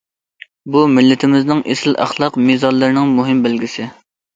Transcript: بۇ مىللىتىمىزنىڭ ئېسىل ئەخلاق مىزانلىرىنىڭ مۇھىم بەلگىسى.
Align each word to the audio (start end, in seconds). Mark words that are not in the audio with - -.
بۇ 0.75 0.81
مىللىتىمىزنىڭ 0.93 1.63
ئېسىل 1.75 2.01
ئەخلاق 2.07 2.43
مىزانلىرىنىڭ 2.49 3.17
مۇھىم 3.23 3.49
بەلگىسى. 3.49 3.93